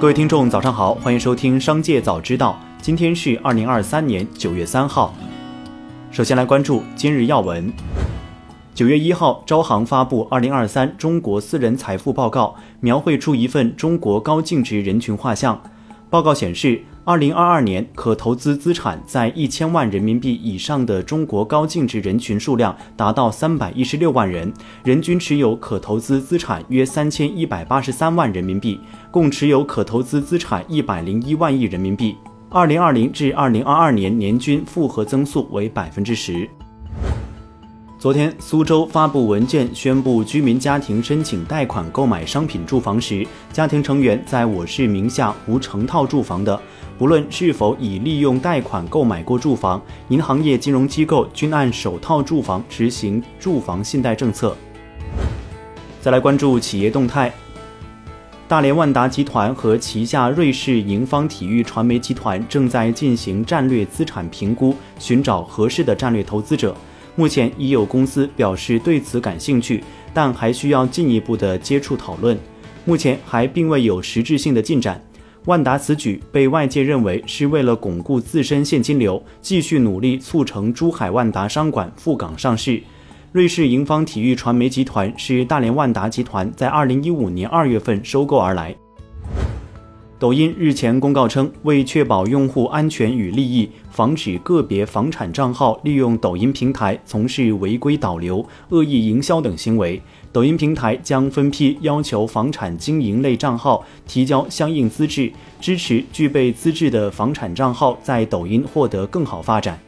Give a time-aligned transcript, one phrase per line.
[0.00, 2.56] 各位听众，早上好，欢迎收听《商界早知道》。
[2.80, 5.12] 今天是二零二三年九月三号。
[6.12, 7.72] 首先来关注今日要闻。
[8.72, 15.60] 九月一号，招行发布《二零二三中国私人财富报告》，描绘出一份中国高净值人群画像。
[16.08, 24.52] 报告显示，二零二二年可投资资产在一千万人民币以上的中国高净值人群数量达到三百一十六万人，
[24.84, 28.78] 人均持有可投资资产约三千一百八十三万人民币，
[29.10, 32.14] 共持有可投资资产一百零一万亿人民币。
[32.50, 36.46] 二零二零至二零二二年年均复合增速为百分之十。
[37.98, 46.60] 昨天，苏州发布文件宣布，居民家庭申请贷款购买商品住房时，家庭成员在我市名下无成套住房的，
[46.98, 54.56] 不论是否已利用贷款购买过住房，银行业金融机构均按首套住房执行住房信贷政策。
[56.00, 57.32] 再来关注企业动态，
[58.48, 66.74] 大连万达集团和旗下瑞士盈方体育传媒集团正在进行战略资产评估，寻找合适的战略投资者。
[67.14, 72.36] 目前已有公司表示对此感兴趣，但还需要进一步的接触讨论。
[72.84, 75.00] 目前还并未有实质性的进展。
[75.48, 82.82] 万达此举被外界认为是为了巩固自身现金流，继续努力促成珠海万达商管赴港上市。
[83.32, 88.76] 瑞士盈方体育传媒集团是大连万达集团在二零一五年二月份收购而来。
[90.18, 100.02] 抖音日前公告称，为确保用户安全与利益，防止个别房产账号利用抖音平台从事违规导流、恶意营销等行为，
[100.32, 105.30] 抖音平台将分批要求房产经营类账号提交相应资质，
[105.60, 109.78] 支持具备资质的房产账号在抖音获得更好发展。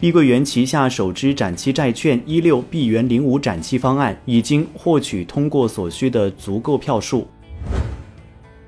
[0.00, 7.26] 碧桂园旗下首支展期债券一六碧园零五展期方案已经获取通过所需的足够票数。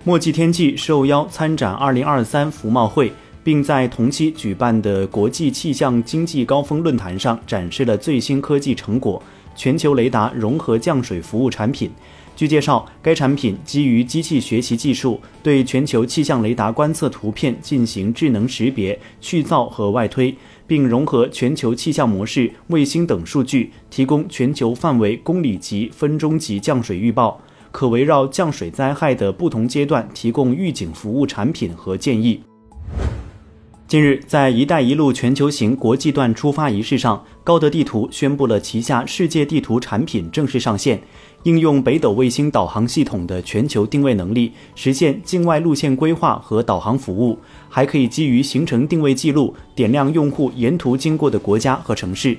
[0.09, 3.13] 墨迹天气受邀参展2023服贸会，
[3.45, 9.23] 并在同期举办的国际气象经济高峰论坛上展示了最新科技成果——
[9.55, 11.91] 全球雷达融合降水服务产品。
[12.35, 20.35] 据介绍，该产品基于机器学习技术，对全球气象雷达观测图片进行智能识别、去噪和外推，
[20.67, 27.39] 并融合全球气象模式、卫星等数据，提供全球范围公里级、分钟级降水预报。
[27.71, 32.41] 可围绕降水灾害的不同阶段提供预警服务产品和建议。
[33.87, 41.01] 近日，在“一带一路”全球行国际段出发仪式上，高德地图宣布了旗下世界地图产品正式上线，
[41.45, 47.39] 应用北斗卫星导航系统的全球定位能力，实现境外路线规划和导航服务，
[47.71, 52.37] 还可以基于行程定位记录，点亮用户沿途经过的国家和城市。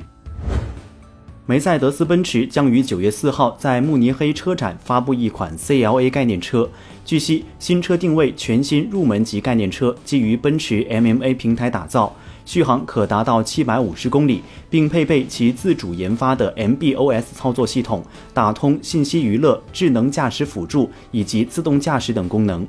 [1.49, 6.69] 梅赛德斯奔驰将于九月四号在慕尼黑车展发布一款 CLA 概念车。
[7.03, 12.15] 据悉，新车定位全新入门级概念车，基于奔驰 MMA 平台打造，
[12.45, 22.67] 续航可达到七百五十公里，并配备其自主研发的 MBOS 操作系统，打通信息娱乐、智能驾驶辅助以及自动驾驶等功能。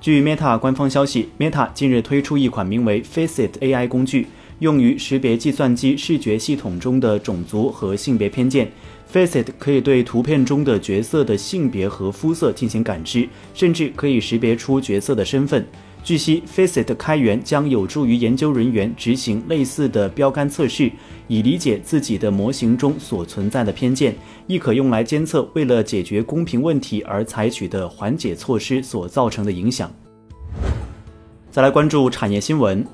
[0.00, 4.26] 据 Meta 官方消息，Meta 近日推出一款名为 Facet AI 工具。
[4.60, 8.70] 用于识别计算机视觉系统中的种族和性别偏见。
[9.12, 15.64] Faceit 可以对图片中的角色的性别和肤色进行感知，甚至可以识别出角色的身份。
[16.02, 20.90] 据悉，Faceit 开源将有助于研究人员执行类似的标杆测试，
[21.28, 24.14] 以理解自己的模型中所存在的偏见，
[24.46, 29.92] 亦可用来监测为了解决公平问题而采取的缓解措施所造成的影响。
[31.50, 32.84] 再来关注产业新闻。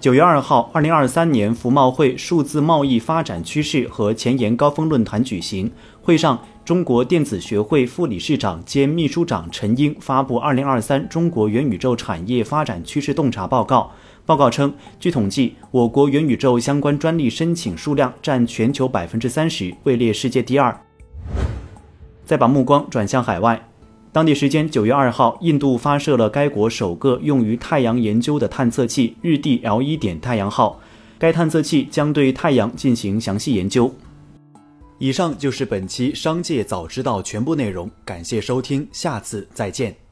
[0.00, 5.68] 九月二号，二零二三年服贸会数字贸易发展趋势和前沿高峰论坛举行。
[6.00, 13.90] 会上，中国电子学会副理事长兼秘书长陈英发布《二零二三中国元宇宙产业发展趋势洞察报告》。
[14.24, 20.80] 报告称，据统计，我国元宇宙相关专利申请数量占全球百分之三十，位列世界第二。
[22.24, 23.68] 再把目光转向海外。
[24.10, 30.80] 当地时间九月二号，印度发射了该国首个用于太阳研究的探测器“日地 L 一点太阳号”。
[31.18, 33.92] 该探测器将对太阳进行详细研究。
[34.98, 40.07] 以上就是本期《商界早知道》全部内容，感谢收听，下次再见。